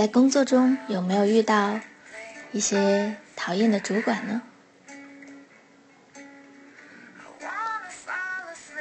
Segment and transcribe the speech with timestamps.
[0.00, 1.78] 在工作中有没有遇到
[2.52, 4.40] 一些讨厌的主管呢？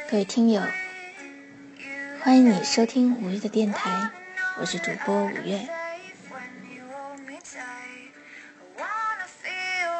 [0.09, 0.61] 各位听友，
[2.21, 4.11] 欢迎你收听五月的电台，
[4.61, 5.67] 我是主播五月。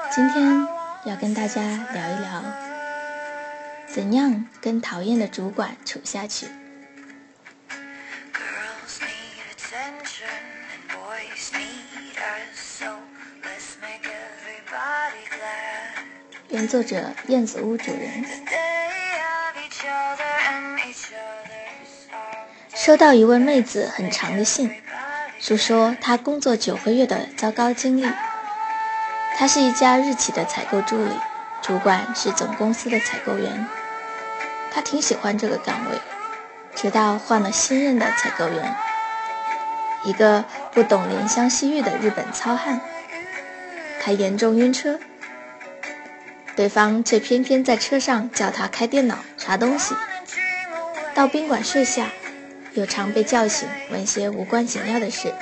[0.09, 0.66] 今天
[1.04, 1.62] 要跟大家
[1.92, 2.44] 聊一聊，
[3.94, 6.48] 怎样跟讨厌的主管处下去。
[16.59, 18.26] 原作者燕子屋主人
[22.75, 24.69] 收到一位妹子很长的信，
[25.39, 28.06] 述说她工作九个月的糟糕经历。
[29.38, 31.11] 她是一家日企的采购助理，
[31.61, 33.66] 主管是总公司的采购员。
[34.69, 35.97] 她挺喜欢这个岗位，
[36.75, 38.75] 直到换了新任的采购员，
[40.03, 42.81] 一个不懂怜香惜玉的日本糙汉。
[44.02, 45.00] 她严重晕车。
[46.55, 49.95] 对方却偏偏在车上叫他开电脑查东西，
[51.14, 52.08] 到宾馆睡下，
[52.73, 55.33] 又常被叫醒问些无关紧要的事。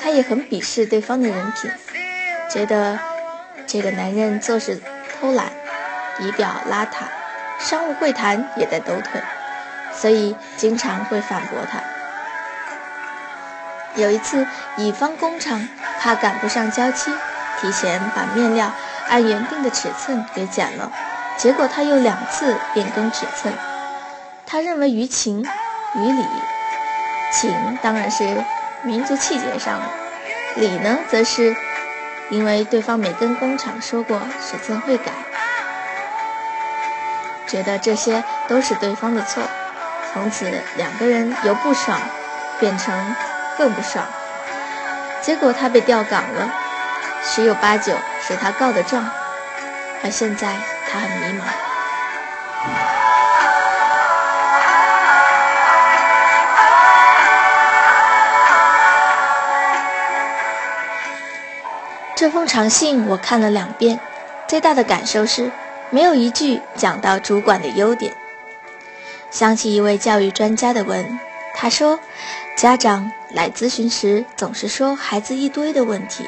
[0.00, 1.70] 他也很鄙视对方的人品，
[2.48, 2.98] 觉得
[3.66, 4.80] 这个男人做事
[5.20, 5.46] 偷懒，
[6.20, 7.02] 仪表邋遢，
[7.58, 9.20] 商务会谈也在抖腿，
[9.92, 11.82] 所以经常会反驳他。
[13.96, 17.10] 有一次，乙方工厂怕赶不上交期。
[17.60, 18.70] 提前把面料
[19.08, 20.90] 按原定的尺寸给剪了，
[21.36, 23.52] 结果他又两次变更尺寸。
[24.46, 25.40] 他认为于情
[25.94, 26.24] 于理，
[27.32, 28.44] 情当然是
[28.82, 29.86] 民族气节上的，
[30.56, 31.54] 理呢则是
[32.30, 35.12] 因为对方没跟工厂说过尺寸会改，
[37.46, 39.42] 觉得这些都是对方的错。
[40.12, 42.00] 从此两个人由不爽
[42.58, 43.14] 变成
[43.58, 44.04] 更不爽，
[45.20, 46.48] 结果他被调岗了。
[47.22, 49.08] 十有八九是他告的状，
[50.02, 50.56] 而现在
[50.90, 51.44] 他很迷茫。
[62.16, 64.00] 这封长信我看了两遍，
[64.48, 65.52] 最大的感受是
[65.90, 68.12] 没有一句讲到主管的优点。
[69.30, 71.20] 想起一位教育专家的文，
[71.54, 72.00] 他说，
[72.56, 76.24] 家长来咨询时总是说孩子一堆的问题。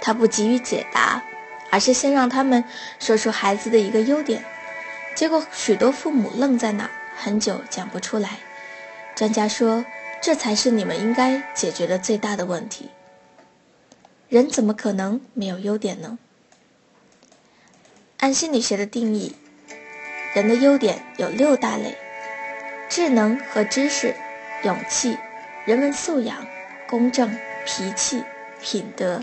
[0.00, 1.22] 他不急于解答，
[1.70, 2.64] 而是先让他们
[2.98, 4.44] 说出孩子的一个优点，
[5.14, 8.38] 结果许多父母愣在那儿，很久讲不出来。
[9.14, 9.84] 专家说，
[10.22, 12.90] 这才是你们应该解决的最大的问题。
[14.28, 16.18] 人怎么可能没有优点呢？
[18.18, 19.34] 按心理学的定义，
[20.34, 21.96] 人的优点有六大类：
[22.88, 24.14] 智能和知识、
[24.62, 25.18] 勇气、
[25.64, 26.46] 人文素养、
[26.88, 27.36] 公正、
[27.66, 28.22] 脾气、
[28.62, 29.22] 品德。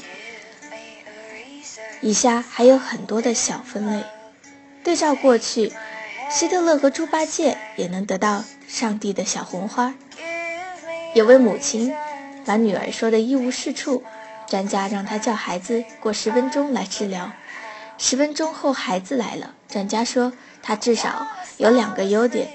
[2.02, 4.04] 以下还有很多的小分类，
[4.84, 5.74] 对照过去，
[6.30, 9.94] 希特勒和猪八戒也能得到上帝的小红花。
[11.16, 11.94] 有位母亲
[12.46, 14.04] 把女儿说的一无是处，
[14.48, 17.32] 专家让她叫孩子过十分钟来治疗。
[17.98, 20.32] 十分钟后孩子来了，专家说
[20.62, 21.26] 他至少
[21.58, 22.48] 有两个优点：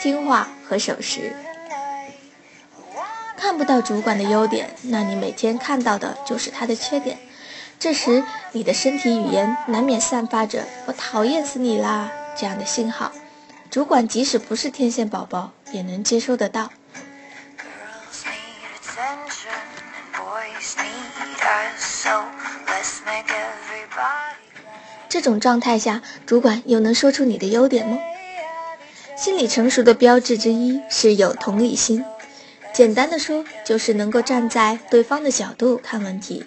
[0.00, 1.34] 听话和守时。
[3.36, 7.18] 看不到主管的优点，那你每天看到的就是他的缺点。
[7.78, 13.12] 这时，你的身体语言难免散发着“我讨厌死你啦”这样的信号，
[13.70, 16.70] 主管即使不是天线宝宝，也能接收得到。
[25.08, 27.98] 这种状态下，主管又能说出你的优点吗？
[29.16, 32.04] 心理成熟的标志之一是有同理心，
[32.72, 36.44] 简单的说，就是能够站在对方的角度看问题。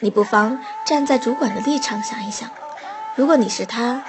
[0.00, 2.50] 你不妨站在主管的立场想一想，
[3.14, 4.02] 如果你是他，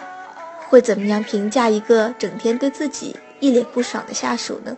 [0.69, 4.77] 会怎么样评价一个整天对自己一脸不爽的下属呢？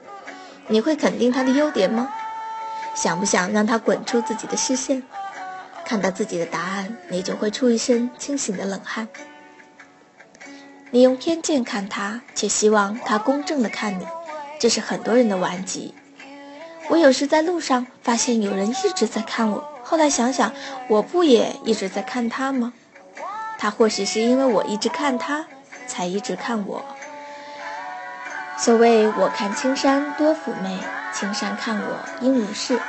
[0.68, 2.10] 你会肯定他的优点吗？
[2.95, 5.04] 想不想让他滚出自己的视线？
[5.86, 9.07] 看到自己的答案，你就会出一身清醒的冷汗。
[10.89, 14.07] 你用偏见看他，却希望他公正的看你，
[14.60, 15.94] 这是很多人的顽疾。
[16.89, 19.72] 我有时在路上发现有人一直在看我。
[19.93, 20.51] 后来想想，
[20.87, 22.73] 我不也一直在看他吗？
[23.59, 25.45] 他或许是因为我一直看他，
[25.85, 26.83] 才一直看我。
[28.57, 30.79] 所谓“我看青山多妩媚，
[31.13, 32.81] 青山看我应如是”，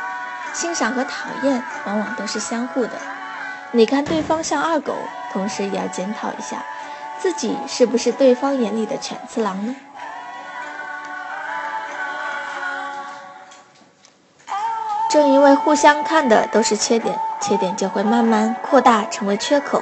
[0.54, 2.92] 欣赏和讨厌往往都是相互的。
[3.72, 4.96] 你看对方像二狗，
[5.30, 6.64] 同时也要检讨一下，
[7.20, 9.76] 自己是不是对方眼里的犬次郎呢？
[15.14, 19.80] 正因为互相看的都是缺点，缺点就会慢慢扩大成为缺口，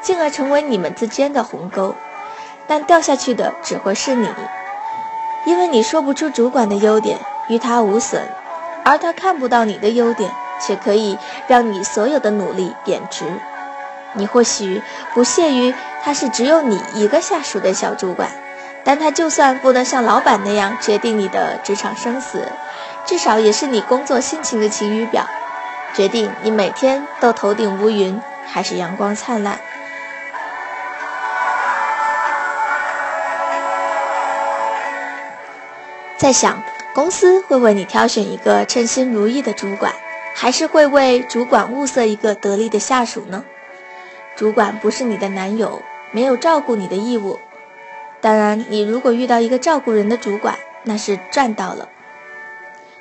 [0.00, 1.94] 进而成为你们之间的鸿沟。
[2.66, 4.26] 但掉下去的只会是你，
[5.44, 7.18] 因为你说不出主管的优点，
[7.48, 8.26] 与他无损，
[8.82, 13.26] 而他看不到你的优点，却可以让你所有的努力贬值。
[14.14, 14.80] 你或许
[15.12, 18.30] 不屑于他是只有你一个下属的小主管，
[18.82, 22.48] 但他就算不能像老板那样决定你的职场生死，
[23.06, 25.26] 至少也是你工作心情的晴雨表，
[25.94, 29.58] 决定你每天都头顶乌云还是阳光灿烂。
[36.16, 36.62] 在想，
[36.94, 39.92] 公司会为你挑选一个称心如意的主管，
[40.34, 43.42] 还是会为主管物色一个得力的下属呢？
[44.36, 45.82] 主管不是你的男友，
[46.12, 47.40] 没有照顾你的义务。
[48.20, 51.88] 当然，你如果遇到一个照顾人的主管，那是赚到了。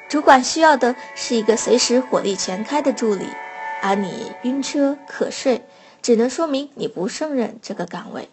[0.09, 3.27] 主管需要的是一个随时火力全开的助理，
[3.83, 5.63] 而你晕车瞌睡，
[6.01, 8.27] 只能说明你不胜任这个岗位。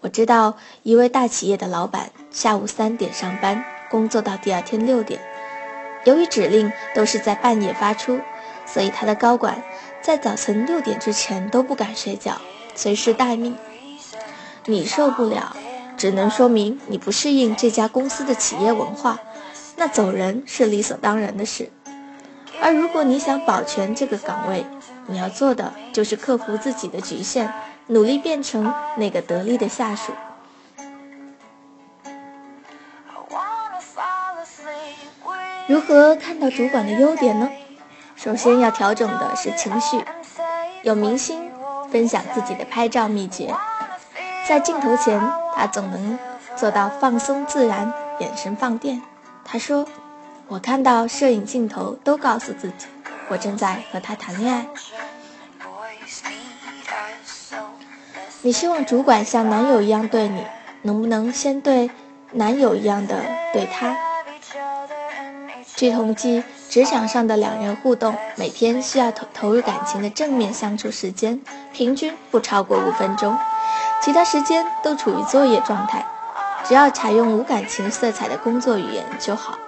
[0.00, 5.20] 我知道一位大企业的老板下午三点上班，工作到第二天六点。
[6.04, 8.20] 由于指令都是在半夜发出，
[8.64, 9.60] 所以他的高管
[10.02, 12.40] 在早晨六点之前都不敢睡觉，
[12.76, 13.56] 随时待命。
[14.66, 15.56] 你受不了，
[15.96, 19.18] 只能说明你不适应这家公司的企业文化，
[19.76, 21.70] 那走人是理所当然的事。
[22.60, 24.64] 而如果你想保全这个岗位，
[25.06, 27.52] 你要做的就是克服自己的局限。
[27.86, 30.10] 努力变成那个得力的下属。
[35.66, 37.50] 如何看到主管的优点呢？
[38.16, 40.02] 首先要调整的是情绪。
[40.82, 41.50] 有明星
[41.90, 43.54] 分享自己的拍照秘诀，
[44.48, 45.20] 在镜头前，
[45.54, 46.18] 他总能
[46.56, 49.02] 做到放松自然，眼神放电。
[49.44, 49.86] 他说
[50.48, 52.86] ：“我看到摄影镜头，都告诉自己，
[53.28, 54.66] 我正在和他谈恋爱。”
[58.42, 60.44] 你希望主管像男友一样对你，
[60.82, 61.90] 能不能先对
[62.32, 63.96] 男友一样的对他？
[65.76, 71.40] 据统计，职场上的两人互动，每天需要投投入感情的正面相处时间，
[71.72, 73.36] 平均不超过五分钟，
[74.02, 76.04] 其他时间都处于作业状态。
[76.66, 79.58] 只要采用无感情色彩的工作语言就好。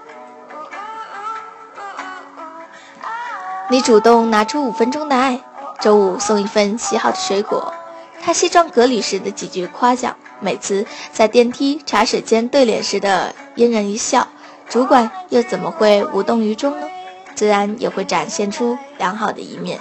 [3.69, 5.41] 你主动拿出五分钟的爱，
[5.81, 7.75] 周五送一份洗好的水果。
[8.23, 14.27] 他西装革履时的几句夸奖，每次在电梯、茶水间对脸时的嫣然一笑，
[14.69, 16.87] 主管又怎么会无动于衷呢？
[17.35, 19.79] 自然也会展现出良好的一面。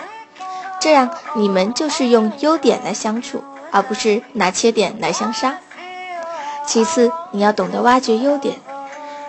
[0.79, 5.57] 这样你们就是用优点来相处，而不是拿缺点来相杀。
[6.65, 8.59] 其次，你要懂得挖掘优点。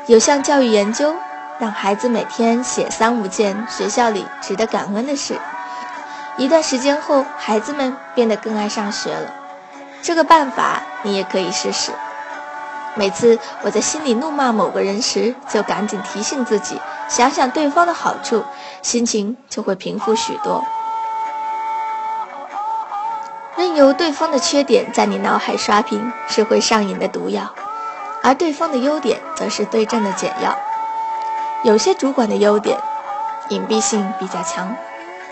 [0.07, 1.15] 有项教育研究，
[1.59, 5.39] 让孩子每天写三五件学校里值得感恩的事。
[6.39, 9.33] 一段时间后，孩子们变得更爱上学了。
[10.03, 11.93] 这个办法你也可以试试。
[12.95, 18.43] 每次我在心里怒骂某个人时，就赶紧提醒自己，想想对方的好处，
[18.83, 20.65] 心情就会平复许多。
[23.77, 27.43] 有对方的缺点在你脑海刷屏，是会上瘾的毒药；
[28.23, 30.57] 而对方的优点，则是对症的解药。
[31.63, 32.79] 有些主管的优点，
[33.51, 34.75] 隐蔽性比较强。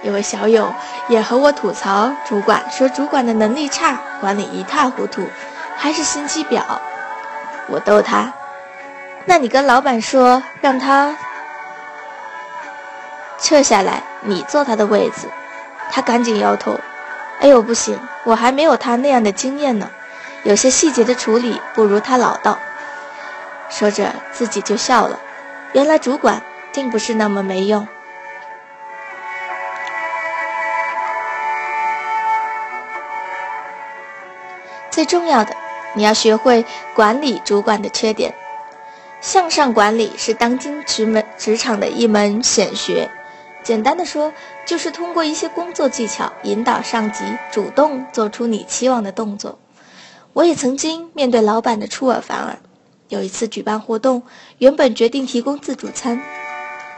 [0.02, 0.70] 有位小友
[1.08, 5.26] 也和我吐槽，主管说主管的能力差，管理一塌糊涂，
[5.78, 6.60] 还是心机婊。
[7.68, 8.30] 我逗他
[9.24, 11.16] ：“那你跟老板说，让他
[13.38, 15.30] 撤下来，你坐他的位子。”
[15.90, 16.78] 他赶紧摇头
[17.41, 19.91] ：“哎呦，不行，我还没有他那样的经验呢，
[20.45, 22.59] 有些细节的处理不如他老道。”
[23.71, 25.19] 说着自己就笑了，
[25.73, 26.41] 原来主管
[26.73, 27.87] 并不是那么没用。
[34.91, 35.55] 最重要的，
[35.95, 36.64] 你要学会
[36.95, 38.33] 管理主管的缺点。
[39.21, 43.11] 向上管理是当今职门职场的一门显学。
[43.64, 44.33] 简单的说，
[44.66, 49.59] 就是通过一些工作技巧引导上级主动做出你期望的动作。
[50.35, 52.59] 我也曾经面对老板的出尔反尔。
[53.09, 54.23] 有一次举办活动，
[54.59, 56.21] 原本决定提供自助餐，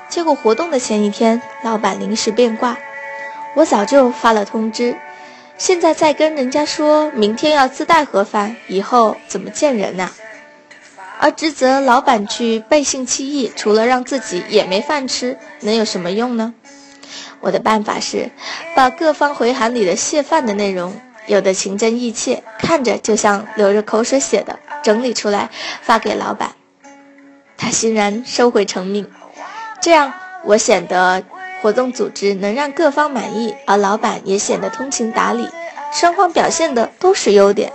[0.09, 2.77] 结果活动的前一天，老板临时变卦。
[3.55, 4.97] 我早就发了通知。
[5.59, 10.11] 现在再跟人家说明天要自带盒饭，以后怎么见人呐？
[11.19, 16.55] 而指责老板去背信弃义，除了让自己也没饭吃，能有什么用呢？
[17.41, 18.31] 我的办法是，
[18.75, 20.95] 把各方回函里的谢饭的内容，
[21.27, 25.51] 有的情真意切，看着就像流着口水写的，整理出来
[25.83, 26.53] 发给老板，
[27.57, 29.11] 他欣然收回成命。
[29.81, 30.13] 这样
[30.45, 31.23] 我显得
[31.63, 35.49] 活动组织能让各方满意，而老板也显得通情达理，
[35.93, 37.73] 双方表现的都是优点。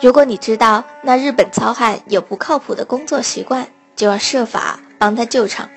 [0.00, 5.68] 如果你知道那日本糙汉有不靠谱的工作习惯，就要设法帮他救场，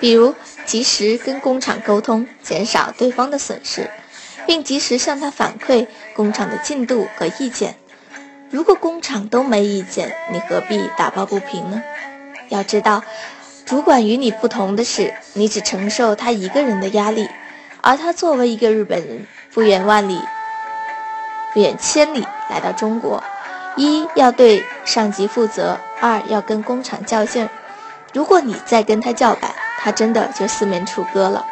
[0.00, 3.90] 比如及时跟工厂沟通，减少对方的损失，
[4.46, 7.76] 并及时向他反馈工厂的进度和意见。
[8.50, 11.82] 如果工厂都没意见，你何必打抱不平呢？
[12.48, 13.02] 要知道，
[13.66, 17.28] 主管与你不同的是，你只承受他一个人的压力，
[17.82, 20.18] 而他作为一个日本人，不远万里、
[21.52, 23.22] 不远千里来到中国。
[23.76, 27.48] 一要对上级负责，二要跟工厂较劲儿。
[28.12, 31.44] 如果你再跟他叫板，他真的就四面楚歌了。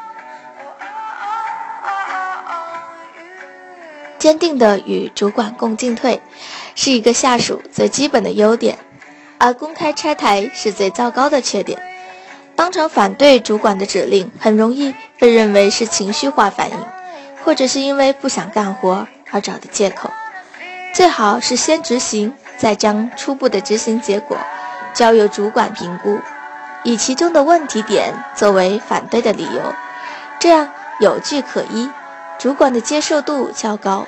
[4.18, 6.22] 坚定的与主管共进退，
[6.74, 8.78] 是一个下属最基本的优点，
[9.36, 11.78] 而公开拆台是最糟糕的缺点。
[12.56, 16.76] 当场反对主管的指令，很容易被认为是情绪化反应，
[17.44, 20.08] 或者是因为不想干活而找的借口。
[20.94, 24.38] 最好是先执行，再将初步的执行结果
[24.94, 26.20] 交由主管评估，
[26.84, 29.74] 以其中的问题点作为反对的理由，
[30.38, 30.70] 这样
[31.00, 31.90] 有据可依，
[32.38, 34.06] 主管的接受度较高。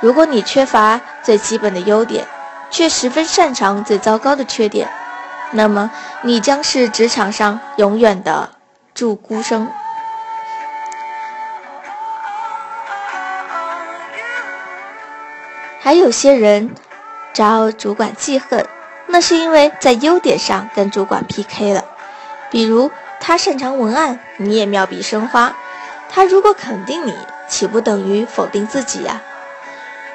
[0.00, 2.26] 如果你缺乏最基本的优点，
[2.70, 4.88] 却十分擅长最糟糕的缺点，
[5.50, 5.90] 那么
[6.22, 8.48] 你将是职场上永远的
[8.94, 9.68] 注孤生。
[15.86, 16.74] 还有些人
[17.32, 18.66] 招主管记恨，
[19.06, 21.84] 那是因为在优点上跟主管 PK 了。
[22.50, 22.90] 比如
[23.20, 25.54] 他擅长文案，你也妙笔生花。
[26.10, 27.14] 他如果肯定你，
[27.48, 29.22] 岂不等于否定自己呀？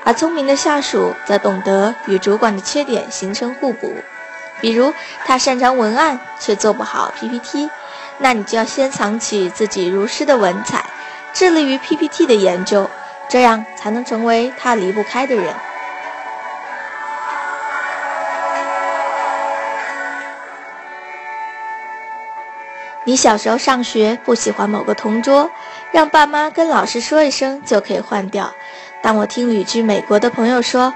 [0.03, 3.95] 而聪明的下属则懂得与主管的缺点形成互补。
[4.59, 7.69] 比如他擅长文案，却做不好 PPT，
[8.17, 10.83] 那你就要先藏起自己如诗的文采，
[11.31, 12.89] 致力于 PPT 的研究。
[13.31, 15.55] 这样才能成为他离不开的人。
[23.05, 25.49] 你小时候上学不喜欢某个同桌，
[25.93, 28.53] 让爸妈跟老师说一声就可以换掉。
[29.01, 30.93] 但我听旅居美国的朋友说，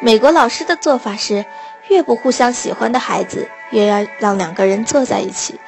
[0.00, 1.46] 美国老师的做法是，
[1.86, 5.60] 越不互相喜欢的孩子，越要让两个人坐在一起。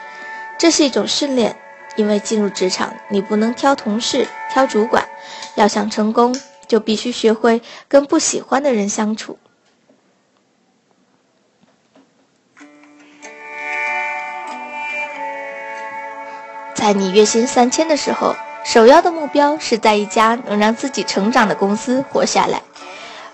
[0.58, 1.54] 这是一种训练，
[1.98, 5.04] 因为进入职场，你不能挑同事，挑主管。
[5.56, 6.32] 要想成功，
[6.68, 9.36] 就必须学会跟不喜欢的人相处。
[16.72, 22.62] 在你月薪三千的时候，首要的目标是在一家能让自己成长的公司活下来。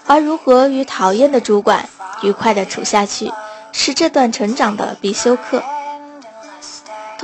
[0.06, 1.86] 而如何与讨厌的主管
[2.22, 3.30] 愉快的处下去，
[3.72, 5.62] 是这段成长的必修课。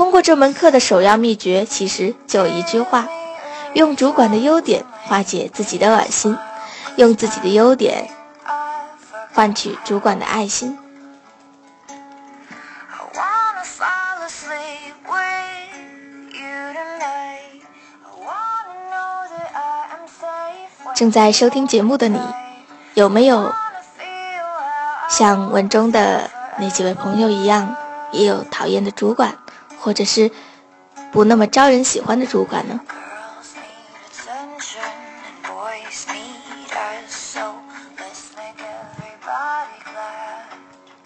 [0.00, 3.06] 通过这门课的首要秘诀，其实就一句话。
[3.74, 6.38] 用主管的优点化解自己的恶心，
[6.96, 8.08] 用自己的优点
[9.34, 10.78] 换取主管的爱心。
[20.94, 22.18] 正在收听节目的你，
[22.94, 23.52] 有没有
[25.10, 27.76] 像文中的那几位朋友一样，
[28.12, 29.36] 也有讨厌的主管，
[29.80, 30.30] 或者是
[31.10, 32.78] 不那么招人喜欢的主管呢？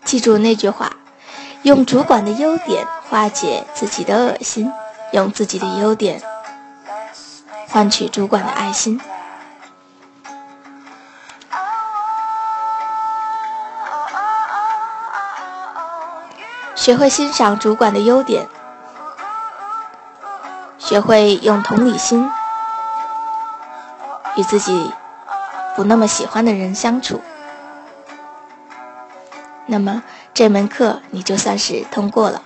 [0.05, 0.93] 记住那句话：
[1.63, 4.71] 用主管的优点化解自己的恶心，
[5.13, 6.23] 用自己的优点
[7.69, 9.01] 换取主管的爱心。
[16.77, 18.47] 学会欣赏主管的优点，
[20.85, 22.31] 学会用同理心
[24.37, 24.93] 与自己
[25.75, 27.23] 不那么喜欢的人相处。
[29.65, 30.03] 那么
[30.35, 32.43] 这门课你就算是通过了。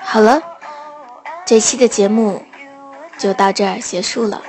[0.00, 0.42] 好了，
[1.44, 2.44] 这期的节目
[3.18, 4.42] 就到这儿结束了。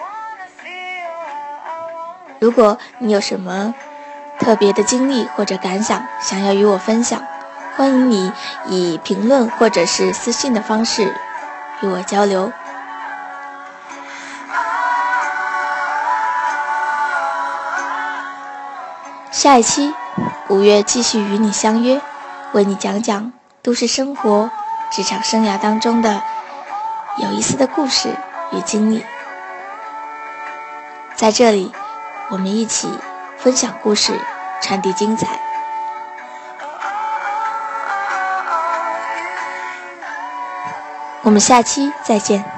[2.40, 3.74] 如果你有什么
[4.40, 7.24] 特别的经历或者感想想要与我分享，
[7.76, 8.32] 欢迎你
[8.68, 11.14] 以评论或者是私信的方式
[11.82, 12.52] 与我交流。
[19.30, 19.94] 下一期，
[20.48, 22.00] 五月继续与你相约，
[22.54, 24.50] 为你讲讲都市生活、
[24.90, 26.22] 职场生涯当中的
[27.18, 28.08] 有意思的故事
[28.54, 29.04] 与经历。
[31.14, 31.74] 在这里，
[32.30, 32.90] 我们一起
[33.38, 34.18] 分享故事，
[34.62, 35.45] 传递精彩。
[41.26, 42.55] 我们下期再见。